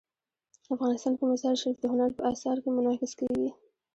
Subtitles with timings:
[0.73, 3.49] افغانستان کې مزارشریف د هنر په اثار کې منعکس کېږي.